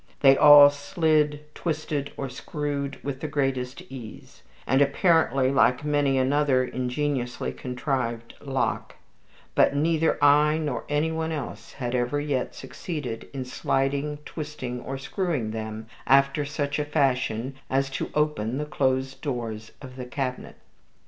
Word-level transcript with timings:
They 0.21 0.35
all 0.35 0.71
slid, 0.71 1.41
twisted, 1.53 2.11
or 2.17 2.27
screwed 2.27 2.97
with 3.03 3.19
the 3.19 3.27
greatest 3.27 3.83
ease, 3.83 4.41
and 4.65 4.81
apparently 4.81 5.51
like 5.51 5.85
many 5.85 6.17
another 6.17 6.63
ingeniously 6.65 7.53
contrived 7.53 8.33
lock; 8.41 8.95
but 9.53 9.75
neither 9.75 10.17
I 10.23 10.57
nor 10.57 10.85
any 10.89 11.11
one 11.11 11.31
else 11.31 11.73
had 11.73 11.93
ever 11.93 12.19
yet 12.19 12.55
succeeded 12.55 13.27
in 13.31 13.45
sliding, 13.45 14.17
twisting, 14.25 14.79
or 14.81 14.97
screwing 14.97 15.51
them 15.51 15.85
after 16.07 16.45
such 16.45 16.79
a 16.79 16.85
fashion 16.85 17.53
as 17.69 17.91
to 17.91 18.09
open 18.15 18.57
the 18.57 18.65
closed 18.65 19.21
doors 19.21 19.71
of 19.83 19.97
the 19.97 20.05
cabinet. 20.05 20.55